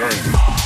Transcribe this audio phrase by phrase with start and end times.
[0.00, 0.59] game.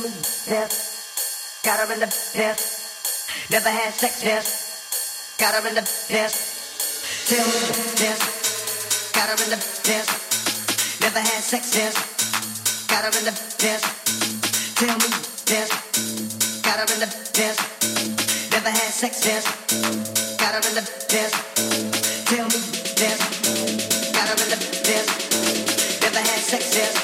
[0.00, 0.90] on the.
[1.64, 3.48] Got her in the piss.
[3.50, 5.36] Never had sex piss.
[5.38, 6.34] Got her in the piss.
[7.28, 7.60] Tell me,
[8.00, 9.12] piss.
[9.12, 11.00] Got her in the piss.
[11.00, 11.94] Never had sex piss.
[12.88, 13.82] Got her in the piss.
[14.76, 15.08] Tell me
[15.46, 15.70] piss.
[16.62, 17.56] Got her in the piss.
[18.50, 19.44] Never had sex piss.
[20.38, 21.32] Got her in the piss.
[22.24, 22.60] Tell me
[22.96, 23.20] piss.
[24.12, 25.06] Got her in the piss.
[26.00, 26.99] Never had sex piss.